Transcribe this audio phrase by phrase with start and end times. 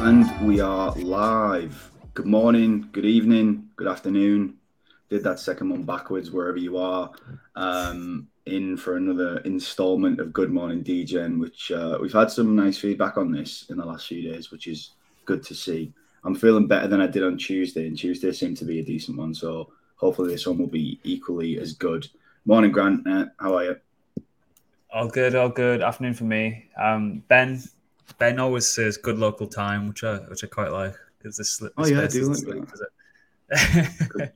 [0.00, 1.90] And we are live.
[2.14, 4.56] Good morning, good evening, good afternoon.
[5.10, 7.10] Did that second one backwards wherever you are.
[7.54, 12.78] Um, in for another installment of Good Morning Degen, which uh, we've had some nice
[12.78, 14.92] feedback on this in the last few days, which is
[15.26, 15.92] good to see.
[16.24, 19.18] I'm feeling better than I did on Tuesday, and Tuesday seemed to be a decent
[19.18, 19.34] one.
[19.34, 22.08] So hopefully this one will be equally as good.
[22.46, 23.06] Morning, Grant.
[23.06, 23.76] Uh, how are you?
[24.92, 25.82] All good, all good.
[25.82, 26.66] Afternoon for me.
[26.76, 27.62] Um, ben,
[28.18, 30.94] Ben always says good local time, which I which I quite like.
[31.18, 31.72] Because the slip.
[31.76, 32.64] Oh yeah, I do like sleep,
[33.48, 34.08] that.
[34.08, 34.32] good,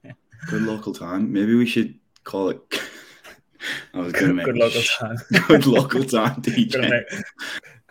[0.49, 1.33] good local time.
[1.33, 2.61] Maybe we should call it.
[3.95, 5.17] I was going to make good local time.
[5.49, 6.73] good local time DJ.
[6.73, 7.25] gonna, make,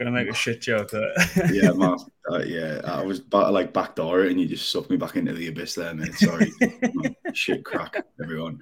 [0.04, 0.92] gonna make a shit joke.
[1.52, 1.98] yeah, man.
[2.30, 5.16] Uh, yeah, I was about to like backdoor it, and you just sucked me back
[5.16, 6.14] into the abyss there, mate.
[6.16, 6.52] Sorry,
[7.34, 8.62] shit crack, everyone.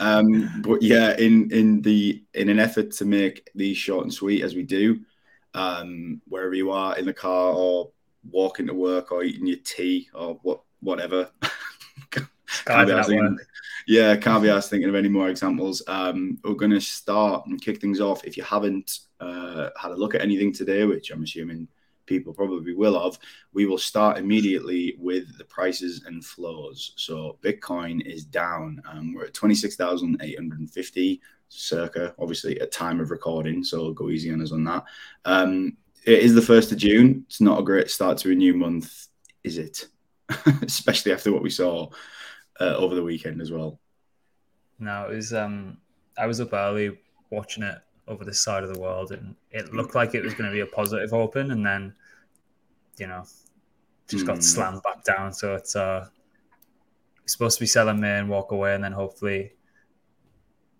[0.00, 4.42] Um, but yeah, in in the in an effort to make these short and sweet
[4.42, 5.00] as we do,
[5.54, 7.90] um, wherever you are in the car or
[8.30, 11.30] walking to work or eating your tea or what whatever.
[12.64, 13.38] Can't be thinking,
[13.86, 15.82] yeah, can't be asked thinking of any more examples.
[15.86, 18.24] Um, we're going to start and kick things off.
[18.24, 21.68] If you haven't uh, had a look at anything today, which I'm assuming
[22.06, 23.18] people probably will have,
[23.52, 26.92] we will start immediately with the prices and flows.
[26.96, 28.82] So Bitcoin is down.
[28.90, 33.62] Um, we're at 26,850 circa, obviously at time of recording.
[33.62, 34.84] So go easy on us on that.
[35.24, 37.24] Um, it is the first of June.
[37.26, 39.06] It's not a great start to a new month,
[39.44, 39.86] is it?
[40.62, 41.88] Especially after what we saw
[42.62, 43.80] uh, over the weekend as well.
[44.78, 45.34] No, it was.
[45.34, 45.78] Um,
[46.16, 46.98] I was up early
[47.30, 50.48] watching it over this side of the world, and it looked like it was going
[50.48, 51.94] to be a positive open, and then,
[52.98, 53.24] you know,
[54.08, 54.42] just got mm.
[54.42, 55.32] slammed back down.
[55.32, 56.06] So it's uh,
[57.24, 59.52] it's supposed to be selling May and walk away, and then hopefully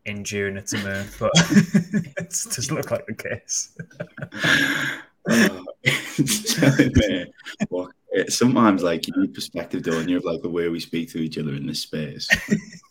[0.04, 3.76] in June it's a moon, but it doesn't look like the case.
[5.30, 5.62] uh,
[8.28, 11.38] sometimes like you need perspective, don't you, of like the way we speak to each
[11.38, 12.28] other in this space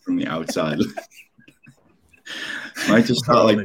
[0.04, 0.80] from the outside.
[2.88, 3.58] I just start like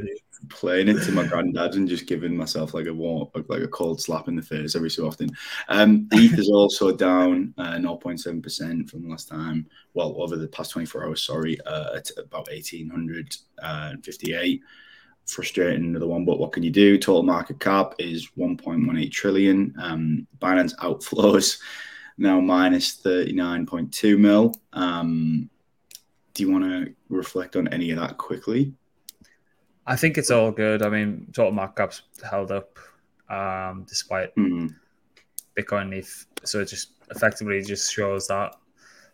[0.48, 4.00] playing it to my granddad and just giving myself like a warm, like a cold
[4.00, 5.30] slap in the face every so often.
[5.68, 9.66] Um, ETH is also down uh, 0.7% from last time.
[9.94, 14.62] Well, over the past 24 hours, sorry, uh, at about 1858.
[15.28, 16.98] Frustrating another one, but what can you do?
[16.98, 19.74] Total market cap is 1.18 trillion.
[19.78, 21.60] Um, Binance outflows
[22.18, 24.54] now minus 39.2 mil.
[24.72, 25.50] Um,
[26.34, 28.72] do you want to reflect on any of that quickly?
[29.86, 30.82] I think it's all good.
[30.82, 32.78] I mean, total markups held up
[33.28, 34.74] um, despite mm.
[35.58, 36.26] Bitcoin ETH.
[36.44, 38.54] So it just effectively just shows that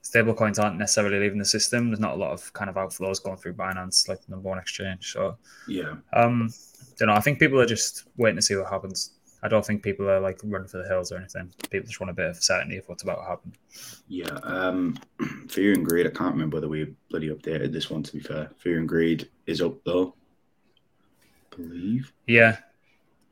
[0.04, 1.88] stable coins aren't necessarily leaving the system.
[1.88, 4.58] There's not a lot of kind of outflows going through Binance, like the number one
[4.58, 5.12] exchange.
[5.12, 6.50] So yeah, um,
[6.98, 7.14] don't know.
[7.14, 9.10] I think people are just waiting to see what happens.
[9.42, 11.52] I don't think people are like running for the hills or anything.
[11.70, 13.52] People just want a bit of certainty of what's about to happen.
[14.08, 14.38] Yeah.
[14.42, 14.96] Um,
[15.50, 16.06] Fear and Greed.
[16.06, 18.02] I can't remember whether we bloody updated this one.
[18.04, 20.14] To be fair, Fear and Greed is up though
[21.56, 22.12] believe.
[22.26, 22.58] Yeah,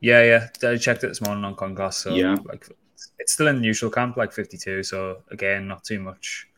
[0.01, 0.71] yeah, yeah.
[0.71, 1.95] I checked it this morning on Congas.
[1.95, 2.69] So yeah, like
[3.19, 4.83] it's still in the neutral camp, like fifty-two.
[4.83, 6.49] So again, not too much,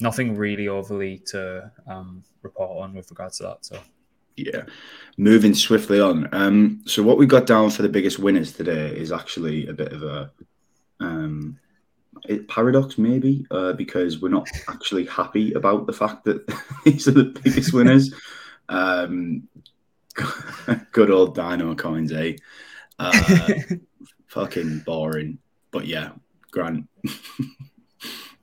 [0.00, 3.64] nothing really overly to um, report on with regards to that.
[3.64, 3.78] So
[4.36, 4.62] yeah,
[5.16, 6.28] moving swiftly on.
[6.32, 9.92] Um, so what we got down for the biggest winners today is actually a bit
[9.92, 10.30] of a
[11.00, 11.58] um,
[12.48, 16.46] paradox, maybe, uh, because we're not actually happy about the fact that
[16.84, 18.14] these are the biggest winners.
[18.68, 19.46] Um,
[20.90, 22.34] Good old Dino coins, eh?
[22.98, 23.60] Uh,
[24.26, 25.38] fucking boring.
[25.70, 26.10] But yeah,
[26.50, 26.88] Grant.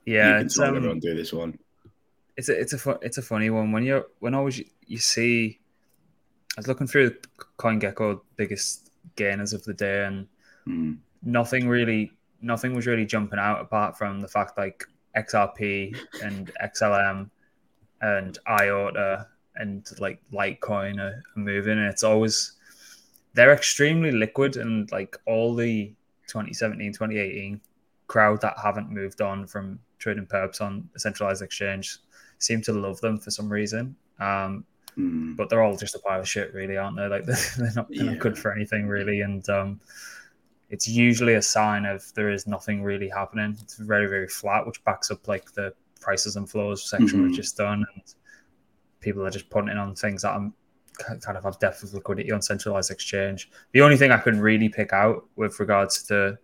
[0.06, 1.58] Yeah, it's, um, everyone do this one.
[2.36, 4.98] It's a it's a fu- it's a funny one when you're when always you, you
[4.98, 5.60] see.
[6.56, 7.16] I was looking through
[7.58, 10.26] CoinGecko biggest gainers of the day, and
[10.66, 10.96] mm.
[11.22, 14.84] nothing really nothing was really jumping out apart from the fact like
[15.16, 17.30] XRP and XLM
[18.02, 19.26] and IOTA
[19.56, 22.52] and like Litecoin are, are moving, and it's always
[23.34, 25.86] they're extremely liquid, and like all the
[26.28, 27.60] 2017, 2018
[28.06, 31.98] crowd that haven't moved on from trading perps on a centralized exchange
[32.38, 33.96] seem to love them for some reason.
[34.20, 34.64] Um,
[34.98, 35.36] mm.
[35.36, 37.06] But they're all just a pile of shit, really, aren't they?
[37.08, 38.12] Like they're, they're not, they're yeah.
[38.12, 39.22] not good for anything, really.
[39.22, 39.80] And um,
[40.70, 43.56] it's usually a sign of there is nothing really happening.
[43.62, 47.22] It's very, very flat, which backs up like the prices and flows section mm-hmm.
[47.28, 47.84] we've just done.
[47.94, 48.02] And
[49.00, 50.54] people are just punting on things that I'm
[50.98, 53.50] kind of have depth of liquidity on centralized exchange.
[53.72, 56.38] The only thing I can really pick out with regards to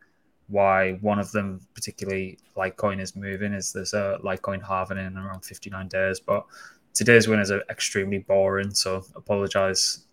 [0.50, 5.44] why one of them, particularly Litecoin, is moving is there's a Litecoin halving in around
[5.44, 6.20] 59 days.
[6.20, 6.44] But
[6.92, 10.04] today's winners are extremely boring, so apologize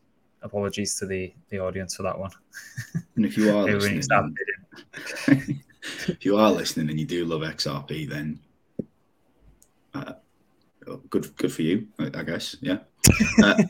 [0.44, 2.32] apologies to the the audience for that one.
[3.16, 4.36] And if you are listening,
[5.28, 8.40] if you are listening and you do love XRP, then
[9.94, 10.14] uh,
[11.10, 12.56] good good for you, I, guess.
[12.62, 12.80] Yeah.
[13.44, 13.64] Uh,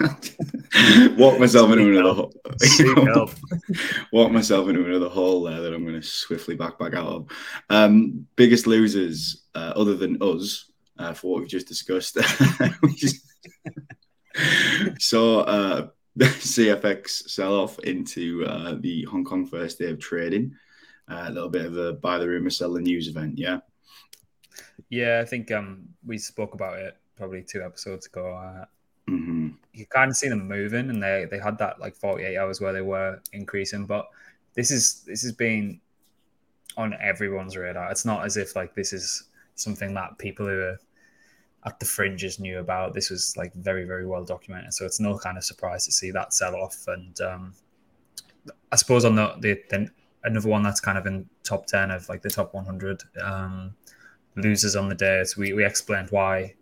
[1.16, 2.32] walk myself into another hole.
[4.12, 7.26] walk myself into another hole there that I'm going to swiftly back back out of.
[7.70, 12.14] Um, biggest losers, uh, other than us, uh, for what we've just discussed.
[14.98, 15.88] so uh,
[16.18, 20.54] CFX sell off into uh, the Hong Kong first day of trading.
[21.10, 23.38] Uh, a little bit of a buy the rumor, sell the news event.
[23.38, 23.58] Yeah.
[24.92, 28.36] Yeah, I think um, we spoke about it probably two episodes ago.
[28.36, 28.66] Uh,
[29.10, 29.48] mm-hmm.
[29.72, 32.60] You kind of see them moving, and they they had that like forty eight hours
[32.60, 34.10] where they were increasing, but
[34.52, 35.80] this is this has been
[36.76, 37.90] on everyone's radar.
[37.90, 40.78] It's not as if like this is something that people who are
[41.64, 42.92] at the fringes knew about.
[42.92, 46.10] This was like very very well documented, so it's no kind of surprise to see
[46.10, 46.84] that sell off.
[46.86, 47.54] And um,
[48.70, 49.88] I suppose on the, the, the
[50.24, 53.02] another one that's kind of in top ten of like the top one hundred.
[53.22, 53.74] Um,
[54.36, 55.24] losers on the day.
[55.24, 56.54] So we, we explained why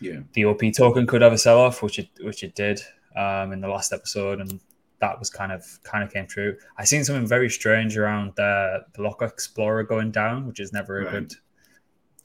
[0.00, 0.20] yeah.
[0.32, 2.80] the OP token could have a sell off, which it which it did
[3.16, 4.60] um, in the last episode, and
[5.00, 6.56] that was kind of kind of came true.
[6.78, 11.04] I seen something very strange around the Block Explorer going down, which is never a
[11.04, 11.12] right.
[11.12, 11.34] good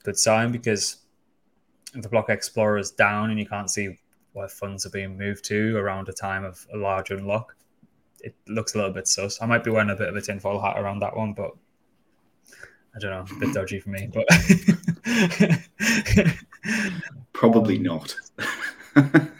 [0.04, 0.98] good sign because
[1.94, 3.98] the Block Explorer is down and you can't see
[4.32, 7.56] where funds are being moved to around a time of a large unlock,
[8.20, 9.40] it looks a little bit sus.
[9.40, 11.52] I might be wearing a bit of a tinfoil hat around that one, but
[12.98, 14.26] I don't know, a bit dodgy for me, but
[17.32, 18.16] probably um, not.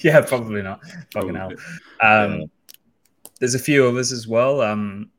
[0.00, 0.80] yeah, probably not.
[1.12, 1.52] Fucking hell.
[2.00, 2.46] Um, yeah.
[3.38, 4.62] There's a few others as well.
[4.62, 5.10] Um,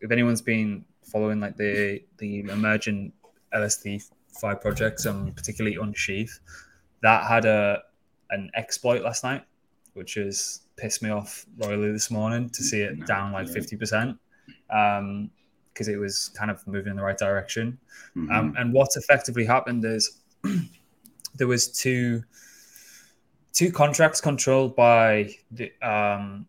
[0.00, 3.12] if anyone's been following like the the emerging
[3.52, 4.08] LSD
[4.40, 6.38] five projects, um, particularly unshETH,
[7.02, 7.82] that had a
[8.30, 9.42] an exploit last night,
[9.94, 14.16] which has pissed me off royally this morning to see it down like fifty percent.
[14.70, 15.32] Um,
[15.78, 17.78] because it was kind of moving in the right direction.
[18.16, 18.32] Mm-hmm.
[18.32, 20.20] Um, and what effectively happened is
[21.36, 22.24] there was two
[23.52, 26.46] two contracts controlled by the, um,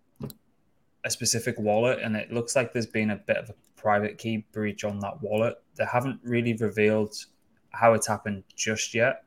[1.05, 4.47] a specific wallet, and it looks like there's been a bit of a private key
[4.51, 5.55] breach on that wallet.
[5.75, 7.15] They haven't really revealed
[7.69, 9.23] how it's happened just yet.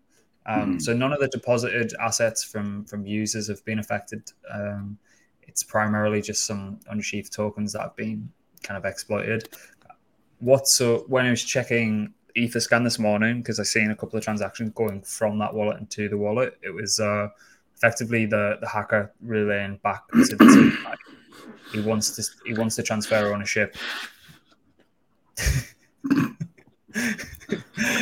[0.47, 0.83] Um, mm.
[0.83, 4.33] So none of the deposited assets from from users have been affected.
[4.53, 4.99] Um,
[5.43, 8.29] it's primarily just some unsheathed tokens that have been
[8.63, 9.49] kind of exploited
[10.43, 14.25] what so when I was checking Etherscan this morning because I seen a couple of
[14.25, 17.29] transactions going from that wallet into the wallet, it was uh,
[17.77, 20.79] effectively the the hacker relaying back to the team.
[20.85, 20.99] Like,
[21.73, 23.77] he wants to he wants to transfer ownership.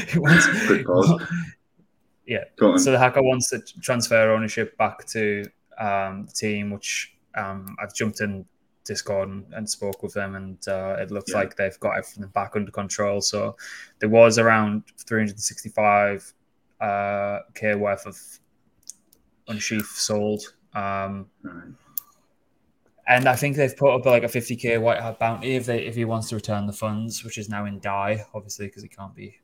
[0.08, 0.46] he wants,
[2.26, 2.44] yeah.
[2.58, 5.44] So the hacker wants to transfer ownership back to
[5.78, 8.46] um, the team, which um, I've jumped in
[8.84, 11.38] Discord and, and spoke with them, and uh, it looks yeah.
[11.38, 13.20] like they've got everything back under control.
[13.20, 13.56] So
[13.98, 16.32] there was around 365
[16.80, 18.18] uh, k worth of
[19.48, 20.42] unshETH sold.
[20.74, 21.64] Um, right.
[23.06, 25.96] And I think they've put up like a 50k white hat bounty if they if
[25.96, 29.14] he wants to return the funds, which is now in DAI, obviously because it can't
[29.14, 29.36] be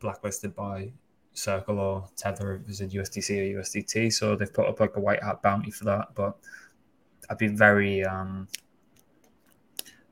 [0.00, 0.92] blacklisted by
[1.32, 4.12] Circle or Tether if it's in USDC or USDT.
[4.12, 6.36] So they've put up like a white hat bounty for that, but
[7.30, 8.48] I'd be very, um,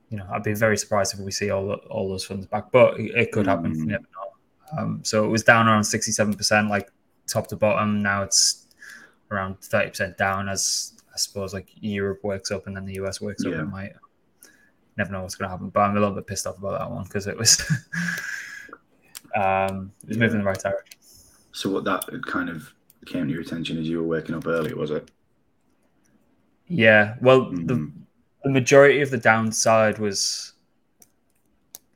[0.09, 2.71] you know, I'd be very surprised if we see all all those funds back.
[2.71, 3.75] But it, could happen.
[3.75, 3.85] Mm.
[3.85, 4.77] never know.
[4.77, 6.89] Um, so it was down around sixty-seven percent, like
[7.27, 8.01] top to bottom.
[8.01, 8.67] Now it's
[9.29, 13.21] around thirty percent down, as I suppose like Europe wakes up and then the US
[13.21, 13.51] wakes yeah.
[13.51, 13.59] up.
[13.59, 13.93] And might
[14.97, 15.69] never know what's going to happen.
[15.69, 17.59] But I'm a little bit pissed off about that one because it was
[19.35, 20.23] um, it was yeah.
[20.23, 20.99] moving in the right direction.
[21.51, 22.73] So what that kind of
[23.05, 25.09] came to your attention as you were waking up early, was it?
[26.71, 27.65] Yeah, well, mm-hmm.
[27.67, 27.91] the,
[28.43, 30.53] the majority of the downside was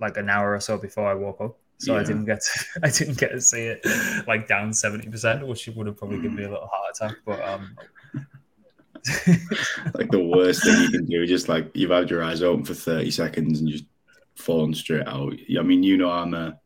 [0.01, 2.01] like an hour or so before I woke up, so yeah.
[2.01, 5.67] I didn't get to, I didn't get to see it like down seventy percent, which
[5.67, 7.17] would have probably given me a little heart attack.
[7.25, 7.75] But um,
[9.94, 12.74] like the worst thing you can do, just like you've had your eyes open for
[12.74, 13.86] thirty seconds and just
[14.36, 15.34] fallen straight out.
[15.58, 16.60] I mean, you know, I'm a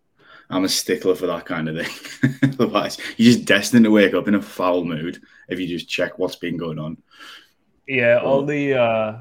[0.49, 2.39] I'm a stickler for that kind of thing.
[2.59, 6.17] Otherwise, you're just destined to wake up in a foul mood if you just check
[6.17, 6.97] what's been going on.
[7.89, 9.17] Yeah, all the uh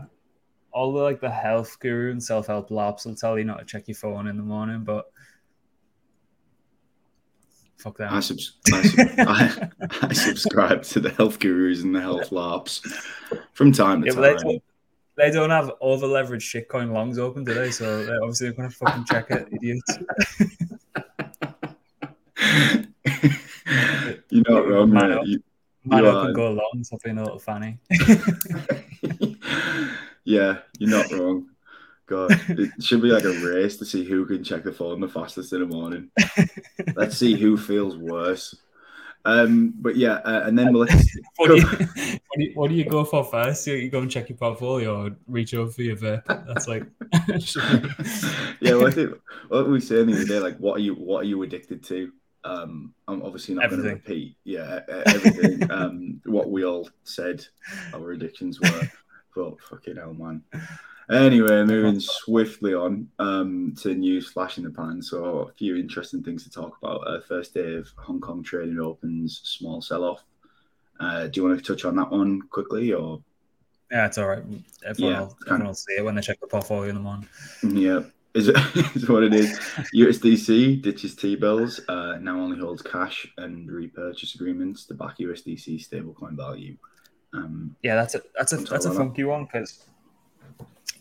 [0.73, 3.65] all the like the health guru and self help labs will tell you not to
[3.65, 5.07] check your phone in the morning, but
[7.79, 8.13] fuck that.
[8.13, 9.71] I, subs- I, sub- I,
[10.03, 12.83] I, subscribe to the health gurus and the health labs
[13.55, 14.23] from time to yeah, time.
[14.23, 14.63] They don't,
[15.17, 17.71] they don't have over leveraged shitcoin longs open, do they?
[17.71, 19.99] So they're obviously going to fucking check it, idiots.
[24.29, 25.25] You're not wrong, man.
[25.25, 25.43] You,
[25.89, 27.79] Man up and go along, something a little funny.
[30.25, 31.49] yeah, you're not wrong.
[32.07, 35.09] God, it should be like a race to see who can check the phone the
[35.09, 36.11] fastest in the morning.
[36.97, 38.55] Let's see who feels worse.
[39.25, 41.17] Um, but yeah, uh, and then let's.
[41.37, 41.89] what, do you, what,
[42.37, 43.67] do you, what, do you, go for first?
[43.67, 46.25] You, you go and check your portfolio or reach over for your vape.
[46.47, 46.85] That's like.
[48.61, 49.15] yeah, well, I think
[49.49, 52.11] what we saying the other day, like, what are you, what are you addicted to?
[52.49, 55.71] Um, I'm obviously not going to repeat, yeah, everything.
[55.71, 57.45] um, what we all said
[57.93, 58.91] our addictions were,
[59.37, 60.43] but fucking hell, man.
[61.11, 65.03] Anyway, moving swiftly on um, to news flash in the pan.
[65.03, 67.07] So a few interesting things to talk about.
[67.07, 70.25] Uh, first day of Hong Kong trading opens, small sell-off.
[70.99, 73.23] Uh, do you want to touch on that one quickly, or?
[73.91, 74.43] Yeah, it's all right.
[74.87, 77.29] Everyone, yeah, will, everyone will see it when they check the portfolio in the morning.
[77.63, 78.03] Yeah,
[78.35, 78.57] is it
[78.97, 79.59] is what it is.
[79.95, 81.81] USDC ditches T bills.
[81.89, 86.77] Uh, now only holds cash and repurchase agreements to back USDC stablecoin value.
[87.33, 89.85] Um, yeah, that's a that's a that's a funky one because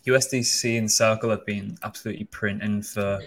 [0.06, 3.20] USDC and Circle have been absolutely printing for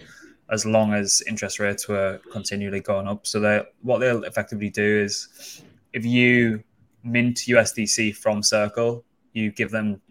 [0.49, 3.25] as long as interest rates were continually going up.
[3.25, 6.63] So they what they'll effectively do is if you
[7.03, 9.03] mint USDC from Circle,
[9.33, 10.01] you give them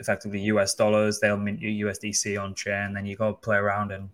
[0.00, 4.08] effectively US dollars, they'll mint you USDC on chain, then you go play around and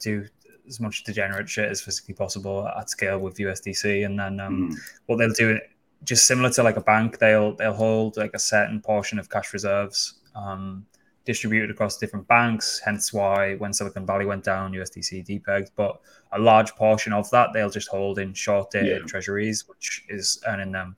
[0.00, 0.26] do
[0.66, 4.04] as much degenerate shit as physically possible at scale with USDC.
[4.04, 4.76] And then um, mm.
[5.06, 5.58] what they'll do
[6.04, 9.52] just similar to like a bank, they'll they'll hold like a certain portion of cash
[9.52, 10.86] reserves um,
[11.24, 12.80] distributed across different banks.
[12.84, 15.70] Hence why when Silicon Valley went down, USDC depegged.
[15.74, 16.00] But
[16.32, 19.06] a large portion of that they'll just hold in short dated yeah.
[19.06, 20.96] treasuries, which is earning them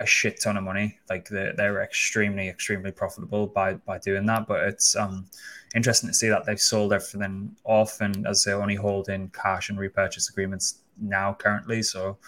[0.00, 0.98] a shit ton of money.
[1.08, 4.46] Like they're, they're extremely, extremely profitable by by doing that.
[4.46, 5.26] But it's um
[5.74, 9.70] interesting to see that they've sold everything off and as they only hold in cash
[9.70, 11.82] and repurchase agreements now currently.
[11.82, 12.18] So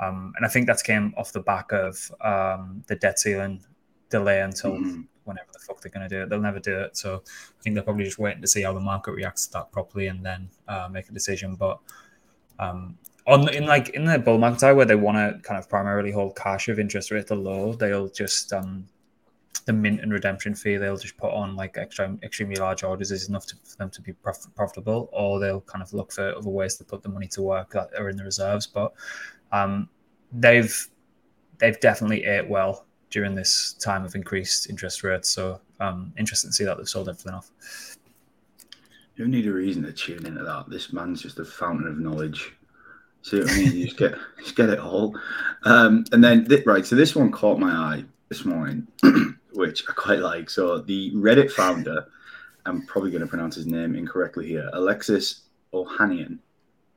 [0.00, 3.62] um and I think that's came off the back of um the debt ceiling
[4.08, 6.30] delay until mm-hmm whenever the fuck they're going to do it.
[6.30, 6.96] They'll never do it.
[6.96, 9.72] So I think they're probably just waiting to see how the market reacts to that
[9.72, 11.56] properly and then uh, make a decision.
[11.56, 11.78] But
[12.58, 16.12] um, on in like in the bull market where they want to kind of primarily
[16.12, 18.86] hold cash if interest rates are low, they'll just um,
[19.64, 23.28] the mint and redemption fee they'll just put on like extra extremely large orders is
[23.28, 26.50] enough to, for them to be prof- profitable, or they'll kind of look for other
[26.50, 28.66] ways to put the money to work that are in the reserves.
[28.66, 28.92] But
[29.50, 29.88] um,
[30.32, 30.88] they've
[31.58, 35.30] they've definitely ate well during this time of increased interest rates.
[35.30, 37.50] So um, interesting to see that they've sold everything off.
[39.16, 40.68] You need a reason to tune into that.
[40.68, 42.52] This man's just a fountain of knowledge.
[43.26, 43.72] See what I mean?
[43.72, 45.18] You just get just get it all.
[45.64, 48.86] Um, and then th- right, so this one caught my eye this morning,
[49.52, 50.48] which I quite like.
[50.48, 52.06] So the Reddit founder,
[52.66, 55.40] I'm probably going to pronounce his name incorrectly here, Alexis
[55.74, 56.38] Ohanian.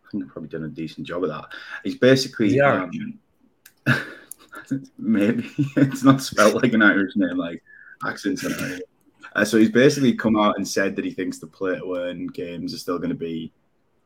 [0.06, 1.46] I think I've probably done a decent job of that.
[1.84, 2.84] He's basically yeah.
[2.84, 3.20] Um,
[5.00, 7.64] maybe it's not spelled like an Irish name, like
[8.06, 8.46] accents
[9.36, 12.28] uh, so he's basically come out and said that he thinks the play to earn
[12.28, 13.52] games are still going to be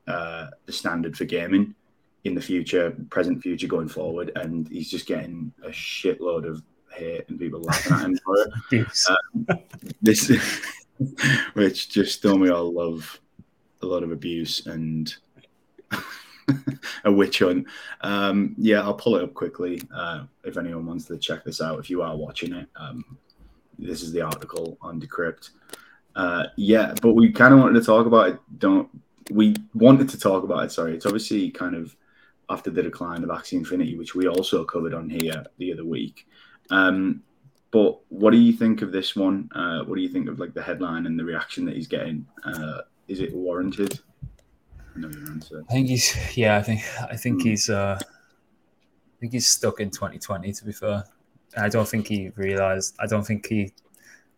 [0.07, 1.75] uh, the standard for gaming
[2.23, 7.27] in the future, present future, going forward, and he's just getting a shitload of hate
[7.27, 8.35] and people laughing at him for
[8.71, 8.87] it.
[9.09, 9.47] um,
[10.01, 10.31] this,
[11.53, 13.19] which just don't we all love
[13.81, 15.15] a lot of abuse and
[17.03, 17.67] a witch hunt.
[18.01, 21.79] Um, yeah, I'll pull it up quickly uh, if anyone wants to check this out.
[21.79, 23.17] If you are watching it, um,
[23.77, 25.49] this is the article on Decrypt.
[26.15, 28.39] Uh, yeah, but we kind of wanted to talk about it.
[28.59, 28.87] Don't
[29.31, 30.71] we wanted to talk about it?
[30.71, 31.95] Sorry, it's obviously kind of
[32.49, 36.27] after the decline of Axie Infinity, which we also covered on here the other week.
[36.69, 37.23] Um,
[37.71, 39.49] but what do you think of this one?
[39.55, 42.25] Uh, what do you think of like the headline and the reaction that he's getting?
[42.45, 43.99] Uh, is it warranted?
[44.95, 45.63] know your answer.
[45.69, 46.57] I think he's yeah.
[46.57, 47.49] I think I think mm.
[47.49, 50.51] he's uh, I think he's stuck in 2020.
[50.53, 51.03] To be fair,
[51.57, 52.95] I don't think he realized.
[52.99, 53.73] I don't think he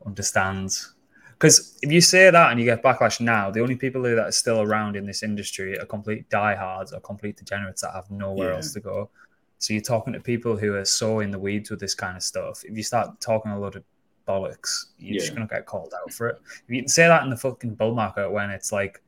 [0.05, 0.94] understands.
[1.37, 4.31] Because if you say that and you get backlash now, the only people that are
[4.31, 8.55] still around in this industry are complete diehards or complete degenerates that have nowhere yeah.
[8.55, 9.09] else to go.
[9.57, 12.23] So you're talking to people who are so in the weeds with this kind of
[12.23, 12.63] stuff.
[12.63, 13.83] If you start talking a lot of
[14.27, 15.19] bollocks, you're yeah.
[15.19, 16.41] just gonna get called out for it.
[16.45, 19.01] If you can say that in the fucking bull market when it's like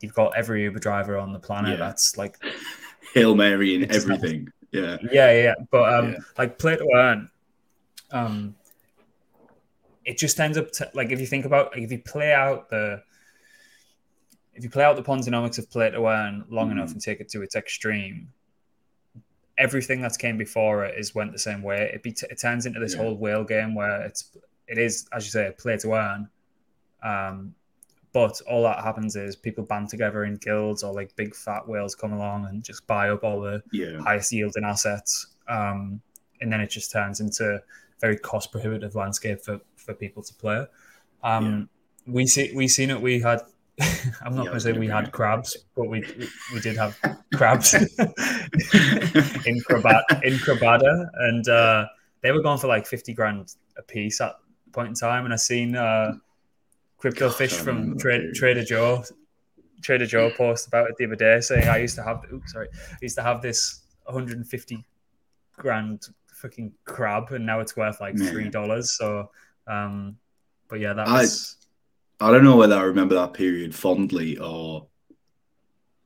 [0.00, 1.78] you've got every Uber driver on the planet.
[1.78, 1.86] Yeah.
[1.86, 2.38] That's like
[3.14, 4.48] Hail Mary and everything.
[4.72, 4.98] Yeah.
[5.12, 5.54] Yeah, yeah.
[5.70, 6.18] But um yeah.
[6.36, 7.30] like play to earn,
[8.12, 8.54] um
[10.08, 12.70] it just ends up to, like if you think about like, if you play out
[12.70, 13.02] the
[14.54, 16.72] if you play out the Ponzinomics of play to earn long mm.
[16.72, 18.32] enough and take it to its extreme,
[19.58, 21.90] everything that's came before it is went the same way.
[21.94, 23.02] It be t- it turns into this yeah.
[23.02, 24.34] whole whale game where it's
[24.66, 26.28] it is as you say play to earn,
[27.02, 27.54] um,
[28.14, 31.94] but all that happens is people band together in guilds or like big fat whales
[31.94, 34.00] come along and just buy up all the yeah.
[34.00, 35.34] highest yielding assets.
[35.48, 36.00] um,
[36.40, 37.60] and then it just turns into a
[38.00, 40.66] very cost prohibitive landscape for for people to play.
[41.22, 41.68] Um,
[42.06, 42.12] yeah.
[42.12, 43.00] We see we seen it.
[43.00, 43.40] We had.
[44.24, 46.04] I'm not yeah, going to say we had crabs, but we,
[46.52, 46.98] we, did have
[47.32, 47.84] crabs in
[49.68, 51.86] Crabada, in Crabada, and uh,
[52.20, 54.34] they were going for like 50 grand a piece at
[54.72, 55.26] point in time.
[55.26, 56.14] And I seen uh,
[56.96, 59.04] Crypto Fish from Tra- Trader Joe
[59.82, 62.68] Trader Joe post about it the other day, saying I used to have, oops, sorry,
[62.74, 64.84] I used to have this 150
[65.56, 68.92] grand fucking crab, and now it's worth like three dollars.
[68.92, 69.30] So,
[69.68, 70.16] um,
[70.68, 71.56] but yeah, that's.
[72.20, 74.88] I, I don't know whether I remember that period fondly or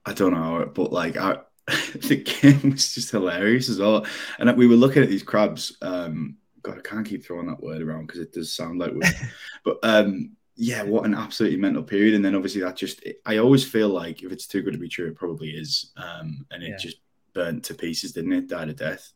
[0.04, 1.38] I don't know, but like I,
[1.94, 4.06] the game was just hilarious as well.
[4.38, 5.76] And we were looking at these crabs.
[5.80, 8.92] Um, God, I can't keep throwing that word around because it does sound like,
[9.64, 12.14] but um, yeah, what an absolutely mental period.
[12.14, 14.88] And then obviously that just, I always feel like if it's too good to be
[14.88, 15.92] true, it probably is.
[15.96, 16.76] Um, and it yeah.
[16.76, 16.98] just
[17.32, 18.48] burnt to pieces, didn't it?
[18.48, 19.12] Died a death.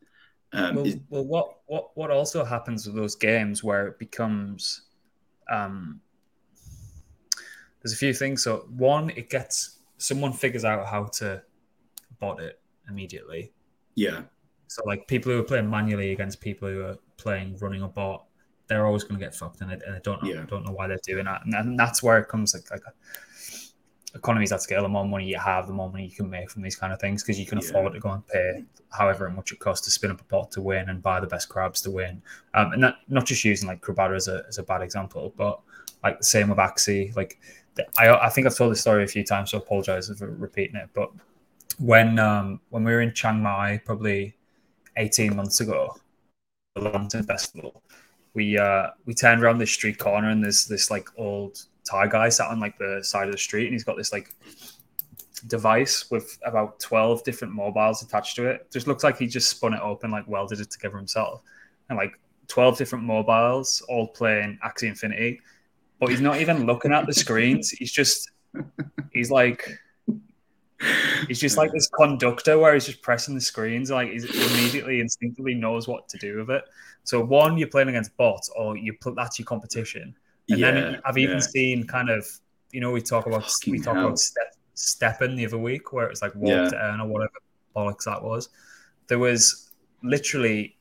[0.56, 0.96] Um, well, is...
[1.10, 4.82] well, what, what, what also happens with those games where it becomes,
[5.50, 6.00] um,
[7.82, 8.42] there's a few things.
[8.42, 11.42] So one, it gets, someone figures out how to
[12.18, 13.52] bot it immediately.
[13.94, 14.22] Yeah.
[14.68, 18.26] So like people who are playing manually against people who are playing running a bot
[18.68, 20.44] they're always going to get fucked, and I, and I don't know, yeah.
[20.46, 22.82] don't know why they're doing that, and, and that's where it comes like, like
[24.16, 24.82] economies at scale.
[24.82, 27.00] The more money you have, the more money you can make from these kind of
[27.00, 27.68] things because you can yeah.
[27.68, 30.60] afford to go and pay however much it costs to spin up a pot to
[30.60, 32.22] win and buy the best crabs to win.
[32.54, 35.60] Um, and not not just using like Crabada as a as a bad example, but
[36.02, 37.14] like the same with Axie.
[37.16, 37.38] Like
[37.98, 40.76] I I think I've told this story a few times, so I apologize for repeating
[40.76, 40.88] it.
[40.94, 41.10] But
[41.78, 44.36] when um when we were in Chiang Mai, probably
[44.96, 45.96] eighteen months ago,
[46.74, 47.82] the Lantern Festival
[48.36, 52.28] we uh we turned around this street corner and there's this like old Thai guy
[52.28, 54.34] sat on like the side of the street and he's got this like
[55.46, 58.70] device with about 12 different mobiles attached to it.
[58.72, 61.42] Just looks like he just spun it open, like welded it together himself.
[61.88, 65.40] And like 12 different mobiles all playing Axie Infinity.
[66.00, 67.70] But he's not even looking at the screens.
[67.70, 68.30] He's just
[69.12, 69.78] he's like
[71.26, 75.54] he's just like this conductor where he's just pressing the screens, like he immediately instinctively
[75.54, 76.64] knows what to do with it.
[77.04, 80.14] So one, you're playing against bots, or you put that's your competition.
[80.48, 81.40] And yeah, then I've even yeah.
[81.40, 82.26] seen kind of,
[82.70, 84.06] you know, we talk about Fucking we talk hell.
[84.06, 87.32] about step STEPN the other week where it was like walk to earn or whatever
[87.74, 88.48] bollocks that was.
[89.08, 89.70] There was
[90.02, 90.76] literally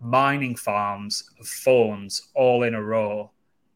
[0.00, 3.30] mining farms of phones all in a row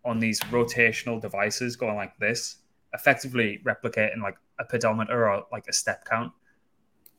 [0.04, 2.56] on these rotational devices going like this,
[2.94, 6.32] effectively replicating like a pedometer or like a step count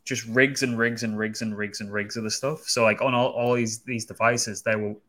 [0.09, 2.63] just rigs and rigs and rigs and rigs and rigs of the stuff.
[2.63, 4.99] So like on all, all these these devices, they will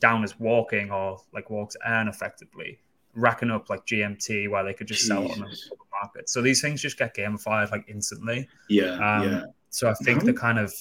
[0.00, 2.78] down as walking or like walks and effectively
[3.14, 5.08] racking up like GMT where they could just Jesus.
[5.08, 5.56] sell on the
[5.92, 6.28] market.
[6.28, 8.48] So these things just get gamified like instantly.
[8.68, 8.94] Yeah.
[8.94, 9.42] Um, yeah.
[9.70, 10.72] So I think the kind of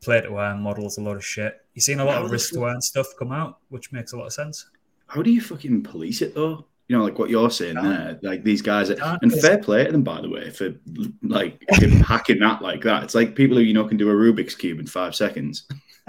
[0.00, 1.64] play to earn model is a lot of shit.
[1.74, 4.16] You've seen a lot How of risk to earn stuff come out, which makes a
[4.16, 4.68] lot of sense.
[5.06, 6.66] How do you fucking police it though?
[6.90, 9.92] you know, like what you're saying there, like these guys, are, and fair play to
[9.92, 10.74] them, by the way, for
[11.22, 11.62] like
[12.04, 13.04] hacking that like that.
[13.04, 15.68] It's like people who you know can do a Rubik's cube in five seconds.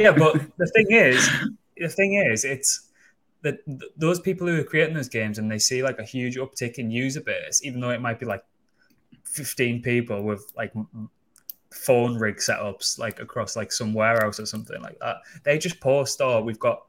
[0.00, 1.28] yeah, but the thing is,
[1.76, 2.88] the thing is, it's
[3.42, 3.58] that
[3.96, 6.90] those people who are creating those games and they see like a huge uptick in
[6.90, 8.44] user base, even though it might be like
[9.24, 10.72] 15 people with like
[11.72, 15.16] phone rig setups like across like some warehouse or something like that.
[15.44, 16.82] They just post, "Oh, we've got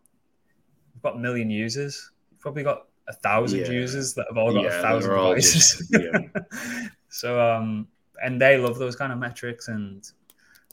[0.94, 3.72] we've got a million users We've probably got a thousand yeah.
[3.72, 5.90] users that have all got yeah, a thousand devices.
[5.92, 6.88] Yeah.
[7.10, 7.88] so um,
[8.24, 10.10] and they love those kind of metrics and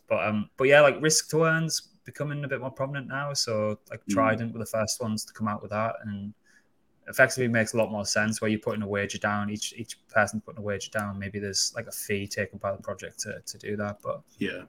[0.09, 3.35] but um, but yeah, like risk to earns becoming a bit more prominent now.
[3.35, 4.15] So like mm.
[4.15, 6.33] Trident were the first ones to come out with that and
[7.07, 10.43] effectively makes a lot more sense where you're putting a wager down each each person
[10.43, 13.57] putting a wager down maybe there's like a fee taken by the project to, to
[13.57, 14.65] do that but yeah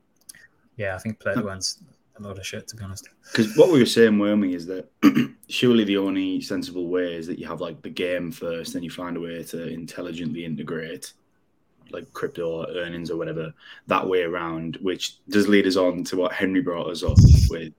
[0.77, 1.83] yeah i think play to earns
[2.19, 3.07] a lot of shit, to be honest.
[3.23, 4.89] Because what we were saying, Wormy, is that
[5.47, 8.89] surely the only sensible way is that you have like the game first, then you
[8.89, 11.13] find a way to intelligently integrate
[11.91, 13.53] like crypto earnings or whatever
[13.87, 17.17] that way around, which does lead us on to what Henry brought us up
[17.49, 17.73] with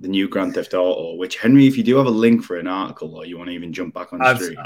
[0.00, 1.16] the new Grand Theft Auto.
[1.16, 3.54] Which Henry, if you do have a link for an article or you want to
[3.54, 4.56] even jump back on the I've.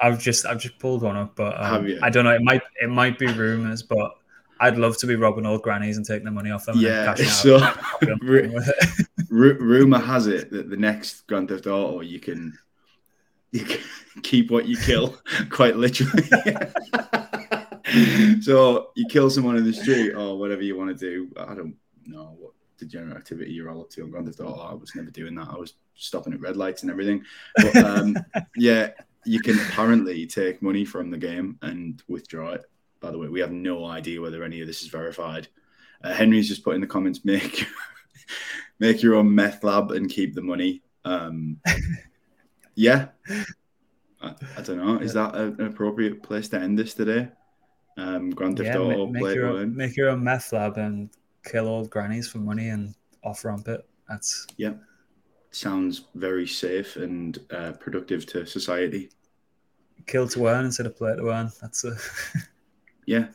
[0.00, 2.32] I've just I've just pulled one up, but um, I don't know.
[2.32, 4.16] It might it might be rumors, but
[4.58, 6.78] I'd love to be robbing old grannies and taking the money off them.
[6.78, 7.60] Yeah, so
[9.30, 12.58] rumor has it that the next Grand Theft Auto you can
[13.52, 13.80] you can
[14.22, 15.16] keep what you kill,
[15.50, 16.28] quite literally.
[18.42, 21.30] so you kill someone in the street or whatever you want to do.
[21.36, 21.76] I don't
[22.06, 24.60] know what degenerate activity you're all up to on Grand Theft Auto.
[24.60, 25.48] I was never doing that.
[25.50, 27.24] I was stopping at red lights and everything.
[27.56, 28.16] But um,
[28.56, 28.90] yeah,
[29.24, 32.64] you can apparently take money from the game and withdraw it
[33.00, 33.28] by the way.
[33.28, 35.48] We have no idea whether any of this is verified.
[36.04, 37.66] Uh, Henry's just put in the comments, make
[38.78, 40.82] make your own meth lab and keep the money.
[41.04, 41.58] Um,
[42.74, 43.08] yeah,
[44.20, 44.98] I, I, don't know.
[44.98, 47.28] Is that a, an appropriate place to end this today?
[48.00, 51.10] Um, Grand Theft yeah, Auto, make, make, your own, make your own meth lab and
[51.44, 53.86] kill old grannies for money and off ramp it.
[54.08, 54.72] That's yeah,
[55.50, 59.10] sounds very safe and uh, productive to society.
[60.06, 61.52] Kill to earn instead of play to earn.
[61.60, 61.94] That's a
[63.06, 63.26] yeah.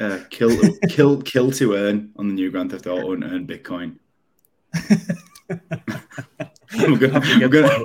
[0.00, 0.56] Uh, kill,
[0.88, 3.98] kill, kill to earn on the new Grand Theft Auto and earn Bitcoin.
[6.78, 7.84] I'm gonna, I'm gonna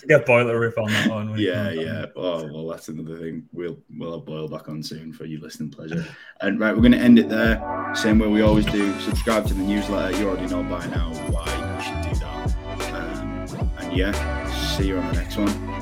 [0.08, 1.38] to boiler rip on that one.
[1.38, 2.06] Yeah, yeah.
[2.16, 3.48] Oh well, that's another thing.
[3.52, 6.04] We'll we'll have boil back on soon for you listening pleasure.
[6.40, 7.92] And right, we're gonna end it there.
[7.94, 8.98] Same way we always do.
[9.00, 10.16] Subscribe to the newsletter.
[10.18, 12.94] You already know by now why you should do that.
[12.94, 15.79] Um, and yeah, see you on the next one.